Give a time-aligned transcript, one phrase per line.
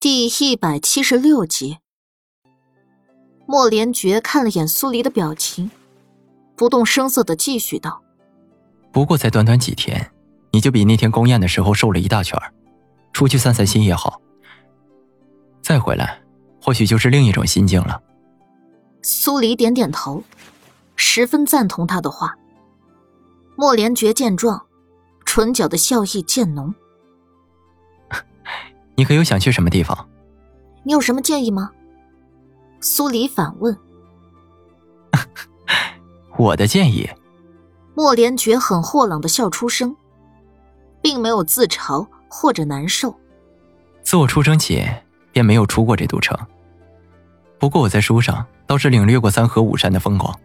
[0.00, 1.76] 第一百七十六集，
[3.44, 5.70] 莫连觉看了眼苏黎的表情，
[6.56, 8.00] 不动声色的继续道
[8.90, 10.10] ：“不过才短短几天，
[10.52, 12.40] 你就比那天宫宴的时候瘦了一大圈
[13.12, 14.22] 出去散散心也好。
[15.60, 16.22] 再回来，
[16.62, 18.00] 或许就是另一种心境了。”
[19.04, 20.24] 苏黎点点头，
[20.96, 22.34] 十分赞同他的话。
[23.54, 24.64] 莫连觉见状，
[25.26, 26.74] 唇角的笑意渐浓。
[29.00, 30.06] 你可有想去什么地方？
[30.82, 31.70] 你有什么建议吗？
[32.82, 33.74] 苏黎反问。
[36.36, 37.08] 我的建议。
[37.94, 39.96] 莫连觉很豁朗的笑出声，
[41.00, 43.18] 并没有自嘲或者难受。
[44.02, 44.86] 自我出生起
[45.32, 46.38] 便没有出过这都城。
[47.58, 50.38] 不过我在书上倒是领略过三河五山的风光。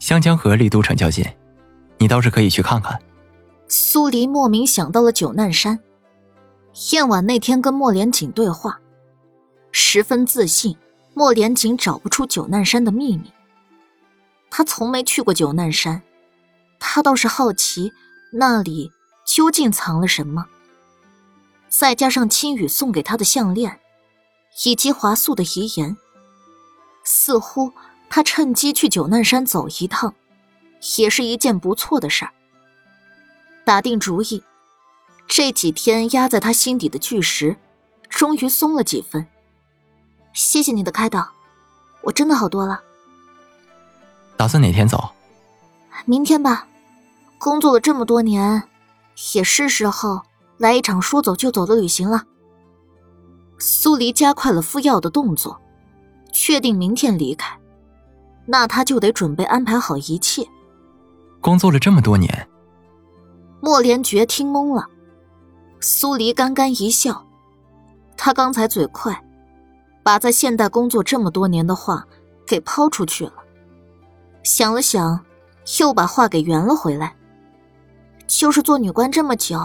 [0.00, 1.24] 湘江河离都城较近，
[1.98, 3.00] 你倒是可以去看看。
[3.68, 5.78] 苏黎莫名想到了九难山。
[6.92, 8.78] 燕婉那天跟莫连锦对话，
[9.72, 10.76] 十分自信，
[11.12, 13.32] 莫连锦找不出九难山的秘密。
[14.48, 16.02] 他从没去过九难山，
[16.78, 17.92] 他倒是好奇
[18.32, 18.92] 那里
[19.26, 20.46] 究竟藏了什么。
[21.68, 23.80] 再加上青羽送给他的项链，
[24.64, 25.96] 以及华素的遗言，
[27.02, 27.72] 似乎
[28.08, 30.14] 他趁机去九难山走一趟，
[30.96, 32.32] 也是一件不错的事儿。
[33.64, 34.44] 打定主意。
[35.28, 37.56] 这几天压在他心底的巨石，
[38.08, 39.24] 终于松了几分。
[40.32, 41.28] 谢谢你的开导，
[42.02, 42.80] 我真的好多了。
[44.36, 45.10] 打算哪天走？
[46.06, 46.66] 明天吧。
[47.38, 48.64] 工作了这么多年，
[49.34, 50.22] 也是时候
[50.56, 52.24] 来一场说走就走的旅行了。
[53.58, 55.60] 苏黎加快了敷药的动作，
[56.32, 57.56] 确定明天离开，
[58.46, 60.48] 那他就得准备安排好一切。
[61.40, 62.48] 工作了这么多年，
[63.60, 64.88] 莫连觉听懵了。
[65.80, 67.24] 苏黎干干一笑，
[68.16, 69.24] 他刚才嘴快，
[70.02, 72.06] 把在现代工作这么多年的话
[72.46, 73.34] 给抛出去了。
[74.42, 75.24] 想了想，
[75.78, 77.14] 又把话给圆了回来。
[78.26, 79.58] 就是做女官这么久，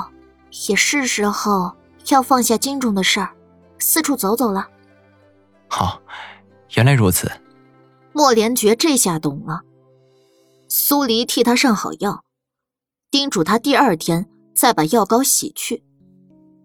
[0.70, 1.76] 也是时候
[2.10, 3.30] 要放下京中的事儿，
[3.80, 4.68] 四处走走了。
[5.68, 6.02] 好，
[6.76, 7.32] 原来如此。
[8.14, 9.62] 莫连觉这下懂了。
[10.70, 12.24] 苏黎替他上好药，
[13.10, 15.84] 叮嘱他第二天再把药膏洗去。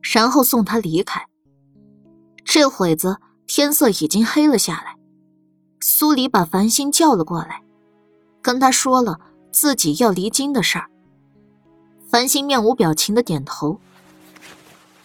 [0.00, 1.26] 然后送他离开。
[2.44, 4.96] 这会子天色已经黑了下来，
[5.80, 7.62] 苏黎把繁星叫了过来，
[8.40, 9.20] 跟他说了
[9.52, 10.88] 自己要离京的事儿。
[12.10, 13.78] 繁星面无表情的点头。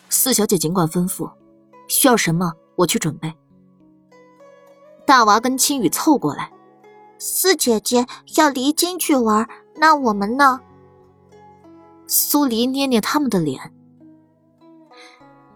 [0.10, 1.30] 四小姐尽管吩咐，
[1.88, 3.34] 需要什么我去准备。
[5.06, 6.52] 大娃跟青雨凑过来，
[7.18, 8.06] 四姐姐
[8.36, 10.62] 要离京去玩，那我们呢？
[12.08, 13.74] 苏黎捏捏他们的脸。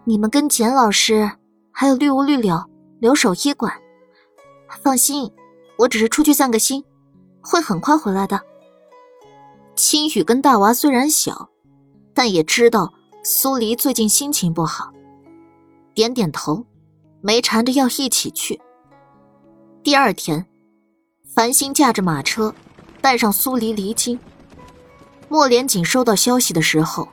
[0.09, 1.29] 你们跟简老师
[1.69, 2.63] 还有绿芜绿柳
[3.01, 3.73] 留守医馆，
[4.81, 5.29] 放心，
[5.79, 6.81] 我只是出去散个心，
[7.41, 8.40] 会很快回来的。
[9.75, 11.50] 青雨跟大娃虽然小，
[12.13, 14.94] 但也知道苏黎最近心情不好，
[15.94, 16.66] 点点头，
[17.19, 18.62] 没缠着要一起去。
[19.84, 20.46] 第二天，
[21.35, 22.56] 繁星驾着马车，
[23.01, 24.17] 带上苏黎离京。
[25.28, 27.09] 莫连锦收到消息的时候。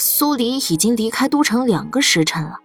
[0.00, 2.58] 苏黎已经离开都城两个时辰了，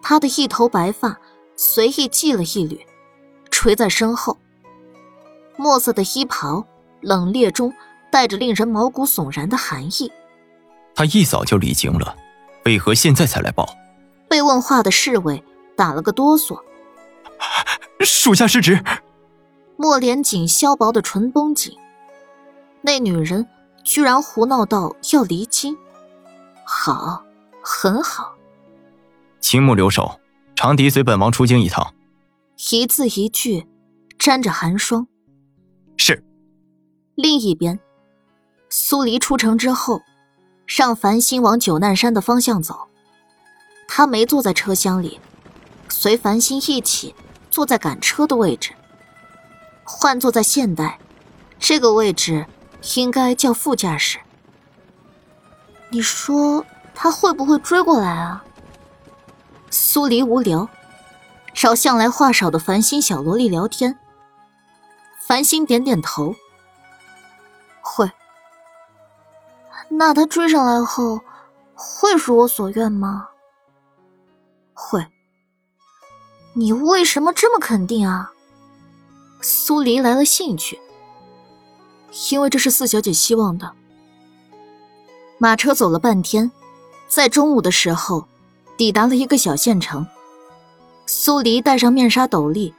[0.00, 1.18] 他的一头白发
[1.56, 2.86] 随意系了一缕，
[3.50, 4.38] 垂在身后。
[5.56, 6.64] 墨色的衣袍，
[7.00, 7.74] 冷冽中
[8.12, 10.10] 带着令人毛骨悚然的寒意。
[10.94, 12.16] 他一早就离京了，
[12.64, 13.68] 为何现在才来报？
[14.28, 15.42] 被问话的侍卫
[15.76, 16.60] 打了个哆嗦。
[18.06, 18.82] 属下失职。
[19.76, 21.76] 莫连锦削薄的唇绷紧，
[22.82, 23.48] 那女人
[23.82, 25.76] 居然胡闹到要离京。
[26.82, 27.22] 好，
[27.62, 28.34] 很好。
[29.38, 30.18] 青木留守，
[30.56, 31.94] 长笛随本王出京一趟。
[32.72, 33.68] 一字一句，
[34.18, 35.06] 沾着寒霜。
[35.98, 36.24] 是。
[37.16, 37.78] 另一边，
[38.70, 40.00] 苏黎出城之后，
[40.64, 42.88] 让繁星往九难山的方向走。
[43.86, 45.20] 他没坐在车厢里，
[45.90, 47.14] 随繁星一起
[47.50, 48.72] 坐在赶车的位置。
[49.84, 50.98] 换坐在现代，
[51.58, 52.46] 这个位置
[52.96, 54.18] 应该叫副驾驶。
[55.92, 56.64] 你说
[57.02, 58.44] 他会不会追过来啊？
[59.70, 60.68] 苏黎无聊，
[61.54, 63.98] 找向来话少的繁星小萝莉聊天。
[65.26, 66.34] 繁星点点头，
[67.80, 68.10] 会。
[69.88, 71.22] 那他追上来后，
[71.74, 73.30] 会如我所愿吗？
[74.74, 75.06] 会。
[76.52, 78.30] 你为什么这么肯定啊？
[79.40, 80.78] 苏黎来了兴趣，
[82.30, 83.72] 因为这是四小姐希望的。
[85.38, 86.52] 马车走了半天，
[87.10, 88.24] 在中午的时候，
[88.76, 90.06] 抵达了一个小县城。
[91.06, 92.72] 苏黎戴上面纱斗笠，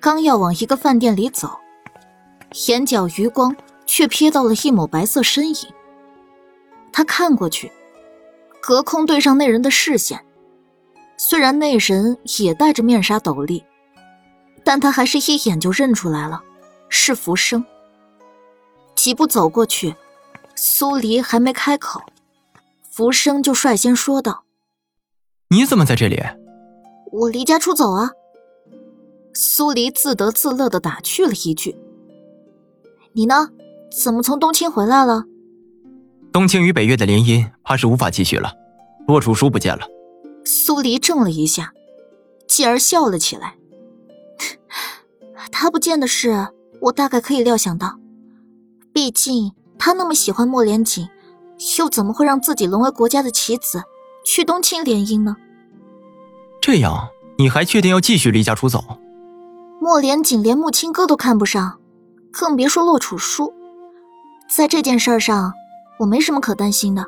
[0.00, 1.50] 刚要往一个饭店里走，
[2.68, 5.56] 眼角余光却瞥到了一抹白色身影。
[6.90, 7.70] 他看过去，
[8.62, 10.24] 隔空对上那人的视线。
[11.18, 13.62] 虽然那人也戴着面纱斗笠，
[14.64, 16.42] 但他还是一眼就认出来了，
[16.88, 17.62] 是浮生。
[18.94, 19.94] 几步走过去，
[20.54, 22.00] 苏黎还没开口，
[22.96, 24.44] 浮生就率先说道
[25.54, 26.18] ：“你怎么在这里？”
[27.12, 28.12] 我离家出走啊！
[29.34, 31.76] 苏黎自得自乐的打趣了一句
[33.12, 33.50] ：“你呢？
[34.02, 35.24] 怎么从东青回来了？”
[36.32, 38.54] 东青与北岳的联姻怕是无法继续了，
[39.06, 39.86] 洛楚书不见了。
[40.46, 41.74] 苏黎怔了一下，
[42.48, 43.56] 继而笑了起来
[45.52, 46.48] ：“他不见的事，
[46.80, 47.98] 我大概可以料想到。
[48.90, 51.06] 毕竟他那么喜欢莫连锦，
[51.78, 53.82] 又怎么会让自己沦为国家的棋子，
[54.24, 55.36] 去东青联姻呢？”
[56.60, 57.08] 这样，
[57.38, 58.82] 你还确定要继续离家出走？
[59.80, 61.78] 莫连锦连木青哥都看不上，
[62.32, 63.52] 更别说洛楚书。
[64.48, 65.52] 在这件事上，
[66.00, 67.06] 我没什么可担心的。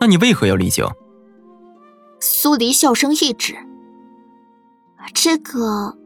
[0.00, 0.86] 那你为何要离京？
[2.20, 3.56] 苏黎笑声一指。
[5.14, 5.96] 这个，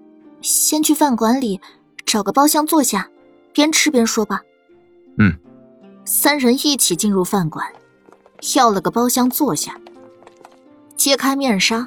[0.40, 1.60] 先去饭馆里
[2.04, 3.08] 找个包厢坐下，
[3.52, 4.42] 边吃边说吧。
[5.18, 5.38] 嗯。
[6.10, 7.70] 三人一起进入饭馆，
[8.54, 9.78] 要了个包厢坐下，
[10.96, 11.86] 揭开面纱。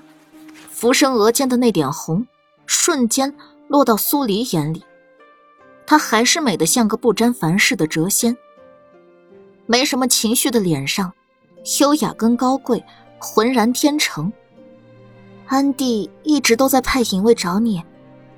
[0.69, 2.27] 浮生额间的那点红，
[2.67, 3.35] 瞬间
[3.67, 4.83] 落到苏黎眼里。
[5.87, 8.37] 她还是美得像个不沾凡事的谪仙，
[9.65, 11.11] 没什么情绪的脸上，
[11.79, 12.83] 优雅跟高贵
[13.17, 14.31] 浑然天成。
[15.47, 17.83] 安帝一直都在派隐卫找你，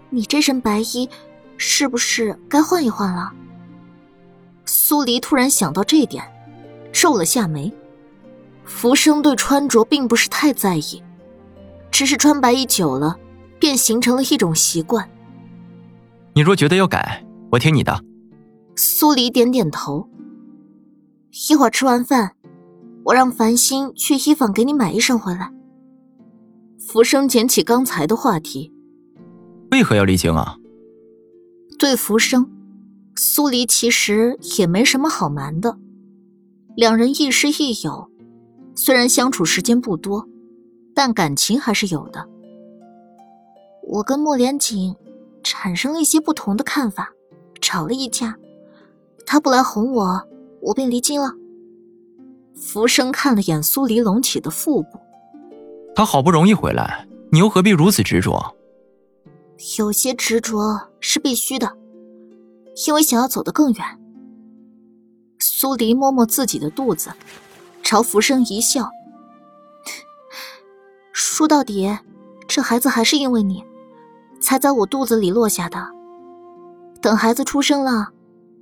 [0.10, 1.10] 你这身白衣，
[1.58, 3.34] 是不是该换一换了？
[4.86, 6.22] 苏黎突然想到这点，
[6.92, 7.72] 皱了下眉。
[8.66, 11.02] 浮生对穿着并不是太在意。
[11.90, 13.18] 只是穿白衣久了，
[13.62, 15.10] 便形成了一种习惯。
[16.34, 18.04] 你若觉得要改，我听你的。
[18.76, 20.10] 苏黎点点头。
[21.50, 22.36] 一会儿吃完饭，
[23.06, 25.50] 我让繁星去衣坊给你买一身回来。
[26.78, 28.74] 浮生捡起刚才的话题，
[29.72, 30.58] 为何要离京啊？
[31.80, 32.52] 对浮生，
[33.16, 35.78] 苏黎其实也没什么好瞒的。
[36.76, 38.10] 两人亦师亦友，
[38.76, 40.28] 虽然相处时间不多。
[40.96, 42.30] 但感情还是有的。
[43.82, 44.96] 我跟莫连锦
[45.42, 47.12] 产生了一些不同的看法，
[47.60, 48.38] 吵了一架。
[49.26, 50.28] 他不来哄我，
[50.62, 51.32] 我便离京了。
[52.56, 55.00] 浮生看了眼苏黎隆起的腹部，
[55.96, 58.56] 他好不容易回来，你又何必如此执着？
[59.80, 61.76] 有些执着是必须的，
[62.88, 63.86] 因为想要走得更远。
[65.40, 67.12] 苏黎摸摸自己的肚子，
[67.82, 68.90] 朝浮生一笑。
[71.12, 71.98] 说到底，
[72.48, 73.64] 这孩子还是因为你，
[74.40, 75.88] 才在我肚子里落下的。
[77.02, 78.10] 等孩子出生了，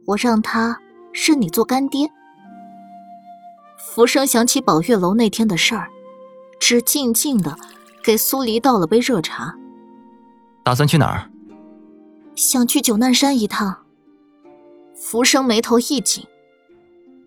[0.05, 0.79] 我让他
[1.11, 2.09] 认你做干爹。
[3.77, 5.89] 浮生想起宝月楼那天的事儿，
[6.59, 7.55] 只静静的
[8.03, 9.55] 给苏黎倒了杯热茶。
[10.63, 11.29] 打算去哪儿？
[12.35, 13.80] 想去九难山一趟。
[15.03, 16.23] 浮生眉头一紧，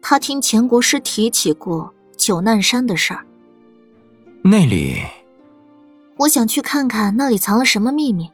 [0.00, 3.26] 他听钱国师提起过九难山的事儿。
[4.44, 5.02] 那里。
[6.18, 8.30] 我想去看看那里藏了什么秘密。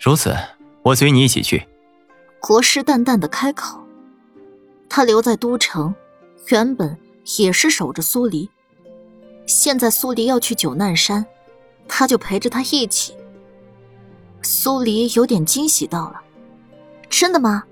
[0.00, 0.34] 如此，
[0.82, 1.68] 我随你一起去。
[2.40, 3.80] 国师淡淡的开口。
[4.88, 5.94] 他留在都城，
[6.48, 6.98] 原本
[7.38, 8.50] 也是守着苏黎。
[9.46, 11.24] 现在苏黎要去九难山，
[11.86, 13.14] 他就陪着他一起。
[14.42, 16.20] 苏黎有点惊喜到了。
[17.08, 17.62] 真的吗？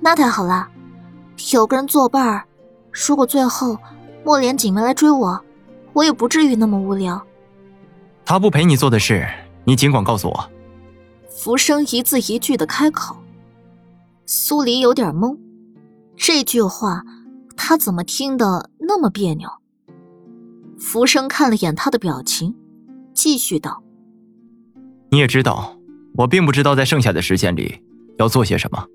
[0.00, 0.68] 那太好了，
[1.52, 2.44] 有个人作伴儿。
[2.90, 3.78] 如果最后
[4.24, 5.40] 莫连锦没来追我，
[5.92, 7.22] 我也不至于那么无聊。
[8.24, 9.26] 他不陪你做的事，
[9.64, 10.50] 你尽管告诉我。
[11.28, 13.16] 浮生一字一句的开口，
[14.26, 15.38] 苏黎有点懵，
[16.16, 17.02] 这句话
[17.56, 19.48] 他怎么听得那么别扭？
[20.78, 22.54] 浮生看了眼他的表情，
[23.14, 23.82] 继续道
[25.10, 25.76] ：“你也知道，
[26.16, 27.82] 我并不知道在剩下的时间里
[28.18, 28.86] 要做些什么。”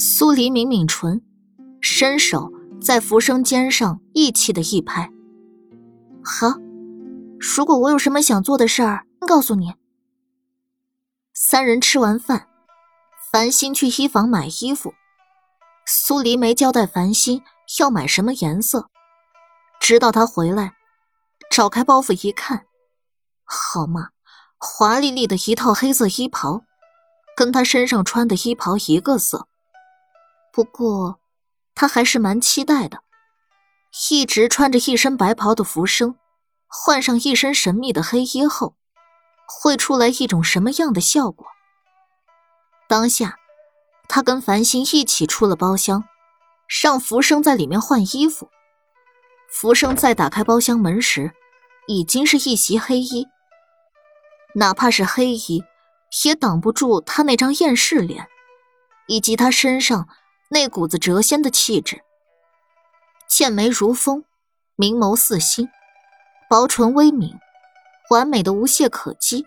[0.00, 1.20] 苏黎抿抿唇，
[1.80, 5.10] 伸手在浮生肩上义气的一拍
[6.22, 6.54] ：“好。”
[7.40, 9.74] 如果我有什么想做的事儿，告诉你。
[11.34, 12.46] 三人吃完饭，
[13.32, 14.94] 繁星去衣房买衣服。
[15.84, 17.42] 苏黎没交代繁星
[17.80, 18.88] 要买什么颜色，
[19.80, 20.74] 直到他回来，
[21.50, 22.66] 找开包袱一看，
[23.42, 24.10] 好嘛，
[24.58, 26.62] 华丽丽的一套黑色衣袍，
[27.36, 29.48] 跟他身上穿的衣袍一个色。
[30.52, 31.20] 不过，
[31.74, 33.02] 他还是蛮期待的。
[34.10, 36.16] 一直穿着一身白袍的浮生。
[36.70, 38.76] 换上一身神秘的黑衣后，
[39.46, 41.46] 会出来一种什么样的效果？
[42.86, 43.38] 当下，
[44.06, 46.04] 他跟繁星一起出了包厢，
[46.82, 48.50] 让浮生在里面换衣服。
[49.50, 51.32] 浮生在打开包厢门时，
[51.86, 53.26] 已经是一袭黑衣。
[54.54, 55.64] 哪怕是黑衣，
[56.24, 58.28] 也挡不住他那张厌世脸，
[59.06, 60.06] 以及他身上
[60.50, 62.02] 那股子谪仙的气质。
[63.28, 64.24] 剑眉如风，
[64.76, 65.68] 明眸似星，
[66.48, 67.38] 薄唇微抿，
[68.10, 69.46] 完美的无懈可击。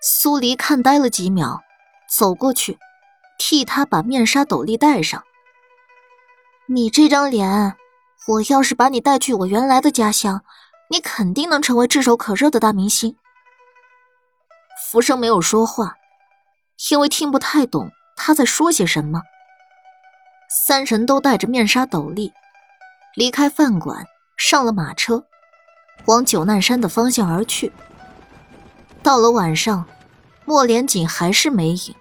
[0.00, 1.62] 苏黎看呆了几秒，
[2.08, 2.78] 走过去，
[3.38, 5.22] 替他把面纱斗笠戴上。
[6.66, 7.76] 你这张脸，
[8.26, 10.44] 我要是把你带去我原来的家乡，
[10.90, 13.16] 你肯定能成为炙手可热的大明星。
[14.90, 15.94] 浮生没有说话，
[16.90, 19.22] 因为听不太懂他在说些什么。
[20.48, 22.32] 三人都戴着面纱斗笠，
[23.14, 25.26] 离开饭馆，上了马车，
[26.06, 27.70] 往九难山的方向而去。
[29.02, 29.86] 到了晚上，
[30.46, 31.94] 莫连锦还是没影。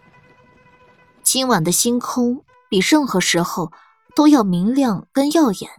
[1.23, 3.73] 今晚的星空比任何时候
[4.15, 5.69] 都要明亮跟耀眼。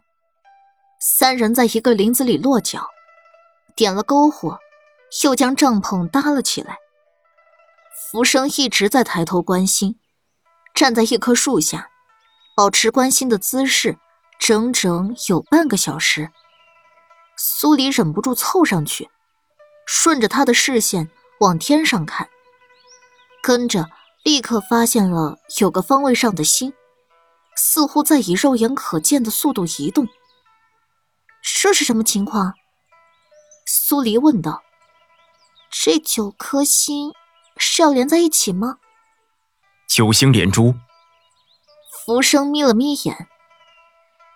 [1.01, 2.89] 三人在一个林子里落脚，
[3.75, 4.59] 点了篝火，
[5.25, 6.77] 又将帐篷搭了起来。
[8.11, 9.99] 浮生一直在抬头观星，
[10.75, 11.89] 站在一棵树下，
[12.59, 13.99] 保持关心的姿势，
[14.41, 16.33] 整整有半个小时。
[17.37, 19.09] 苏黎忍不住凑上去，
[19.87, 22.29] 顺着他的视线往天上看，
[23.45, 23.89] 跟着
[24.25, 26.73] 立刻发现了有个方位上的星，
[27.55, 30.09] 似乎在以肉眼可见的速度移动。
[31.63, 32.55] 这是什么情况？
[33.67, 34.65] 苏黎问道。
[35.71, 37.13] 这九颗星。
[37.57, 38.79] 是要连在一起吗？
[39.89, 40.75] 九星连珠。
[42.09, 43.29] 浮生眯了眯眼，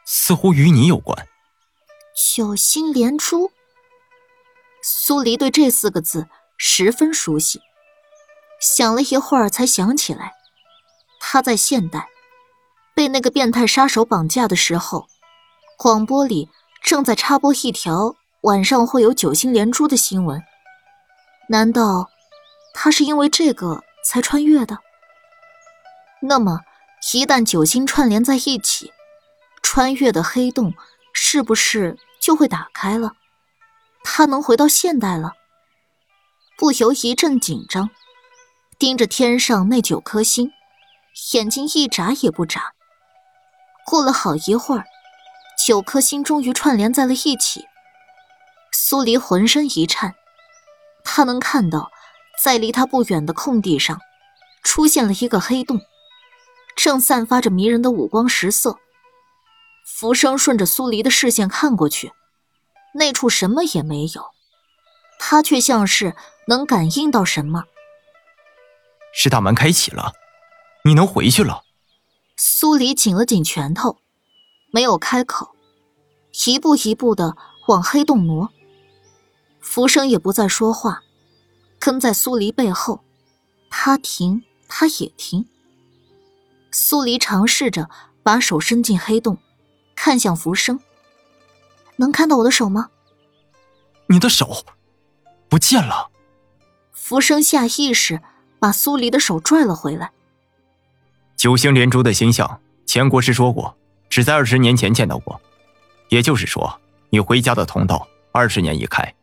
[0.04, 1.26] 似乎与你有关。
[2.36, 3.50] 九星连珠。
[4.82, 7.62] 苏黎对这四个字十分熟悉，
[8.60, 10.34] 想了一会儿才想起来，
[11.18, 12.10] 他在现代
[12.94, 15.06] 被那个变态杀手绑架的时候，
[15.78, 16.50] 广播里
[16.82, 20.42] 正在插播一条晚上会有九星连珠的新闻。
[21.48, 22.10] 难道？
[22.74, 24.76] 他是因为这个才穿越的。
[26.20, 26.60] 那么，
[27.12, 28.92] 一旦九星串联在一起，
[29.60, 30.72] 穿越的黑洞
[31.12, 33.12] 是不是就会打开了？
[34.04, 35.32] 他能回到现代了？
[36.56, 37.90] 不由一阵紧张，
[38.78, 40.52] 盯着天上那九颗星，
[41.32, 42.72] 眼睛一眨也不眨。
[43.84, 44.84] 过了好一会儿，
[45.66, 47.66] 九颗星终于串联在了一起。
[48.70, 50.14] 苏黎浑身一颤，
[51.04, 51.90] 他能看到。
[52.42, 54.00] 在离他不远的空地上，
[54.64, 55.80] 出现了一个黑洞，
[56.82, 58.80] 正散发着迷人的五光十色。
[59.86, 62.10] 浮生顺着苏黎的视线看过去，
[62.94, 64.32] 那处什么也没有，
[65.16, 66.16] 他却像是
[66.48, 67.66] 能感应到什么。
[69.14, 70.10] 是大门开启了，
[70.84, 71.62] 你能回去了。
[72.36, 73.98] 苏黎紧了紧拳头，
[74.72, 75.54] 没有开口，
[76.46, 77.36] 一步一步的
[77.68, 78.50] 往黑洞挪。
[79.60, 81.04] 浮生也不再说话。
[81.78, 83.04] 跟在苏黎背后，
[83.70, 85.46] 他停，他也停。
[86.72, 87.88] 苏黎尝试着
[88.22, 89.38] 把手伸进黑洞，
[89.94, 90.80] 看向浮生。
[91.96, 92.88] 能看到我的手吗？
[94.06, 94.64] 你的手
[95.48, 96.10] 不见了。
[96.92, 98.20] 浮生下意识
[98.58, 100.10] 把苏黎的手拽了回来。
[101.36, 103.76] 九星连珠的星象，前国师说过，
[104.08, 105.40] 只在二十年前见到过。
[106.08, 109.14] 也就是说，你回家的通道二十年一开，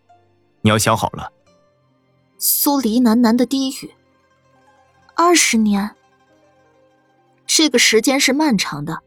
[0.62, 1.32] 你要想好了。
[2.38, 3.94] 苏黎喃喃的低语
[5.16, 5.96] ：“二十年，
[7.52, 9.02] 这个时间是漫长的。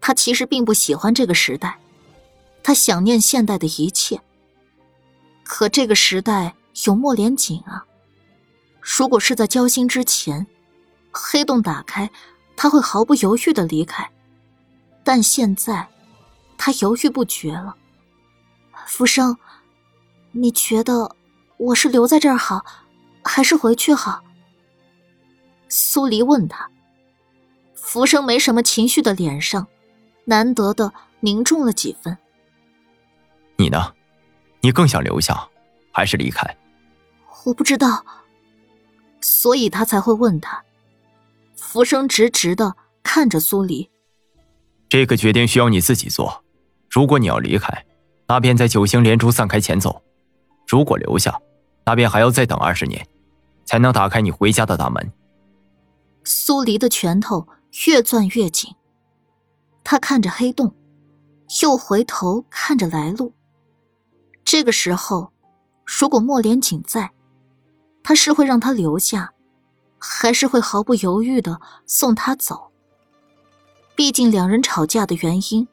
[0.00, 1.78] 他其实并不喜欢这个时代，
[2.60, 4.20] 他想念现代的一切。
[5.44, 7.86] 可这个时代有莫连锦啊！
[8.80, 10.44] 如果是在交心之前，
[11.12, 12.10] 黑洞打开，
[12.56, 14.10] 他会毫不犹豫的离开。
[15.04, 15.88] 但现在，
[16.58, 17.76] 他犹豫不决了。
[18.88, 19.36] 浮生，
[20.32, 21.14] 你觉得？”
[21.58, 22.64] 我是留在这儿好，
[23.22, 24.24] 还是回去好？
[25.68, 26.68] 苏黎问他。
[27.92, 29.66] 浮生没什么情绪的脸上，
[30.24, 32.16] 难得的凝重了几分。
[33.58, 33.92] 你呢？
[34.62, 35.46] 你更想留下，
[35.92, 36.56] 还是离开？
[37.44, 38.02] 我不知道，
[39.20, 40.64] 所以他才会问他。
[41.54, 43.90] 浮生直直的看着苏黎。
[44.88, 46.42] 这个决定需要你自己做。
[46.88, 47.84] 如果你要离开，
[48.26, 50.00] 那便在九星连珠散开前走；
[50.66, 51.38] 如果留下，
[51.84, 53.06] 那便还要再等二十年，
[53.66, 55.12] 才能打开你回家的大门。
[56.24, 57.46] 苏黎的拳头
[57.86, 58.74] 越攥越紧，
[59.82, 60.74] 他看着黑洞，
[61.62, 63.32] 又回头看着来路。
[64.44, 65.32] 这个时候，
[65.84, 67.10] 如果莫连锦在，
[68.02, 69.32] 他是会让他留下，
[69.98, 72.70] 还是会毫不犹豫的送他走？
[73.94, 75.66] 毕竟两人吵架的原因，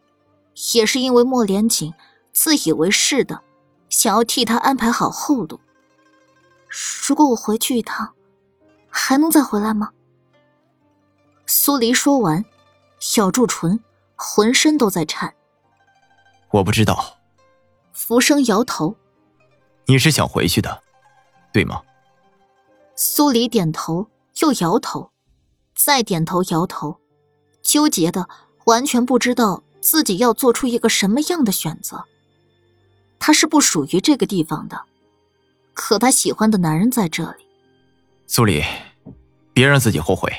[0.74, 1.94] 也是因为莫连锦
[2.32, 3.42] 自以为是的
[3.90, 5.60] 想要替他安排好后路。
[7.08, 8.14] 如果我回去一趟，
[8.88, 9.92] 还能再回来吗？
[11.52, 12.46] 苏黎说完，
[13.18, 13.80] 咬住唇，
[14.16, 15.34] 浑身都在颤。
[16.52, 17.18] 我不知道。
[17.92, 18.96] 浮生摇头。
[19.88, 20.84] 你是想回去的，
[21.52, 21.82] 对吗？
[22.96, 24.08] 苏黎点头，
[24.42, 25.10] 又摇头，
[25.74, 27.00] 再点头摇头，
[27.64, 28.30] 纠结的
[28.66, 32.06] 完全不知道自己要做出一个什么样的选择。
[33.18, 34.80] 他是不属于这个地方的，
[35.74, 37.48] 可他喜欢的男人在这里。
[38.28, 38.64] 苏黎，
[39.52, 40.32] 别让自己后悔。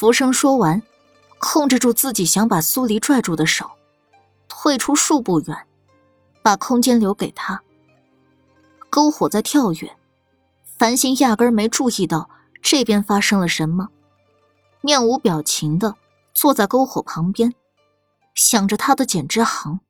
[0.00, 0.82] 浮生说完，
[1.38, 3.70] 控制住自己想把苏黎拽住的手，
[4.48, 5.66] 退出数步远，
[6.42, 7.60] 把空间留给他。
[8.90, 9.94] 篝火在跳跃，
[10.78, 12.30] 繁星压根没注意到
[12.62, 13.90] 这边发生了什么，
[14.80, 15.94] 面无表情的
[16.32, 17.52] 坐在篝火旁边，
[18.34, 19.80] 想着他的简之行。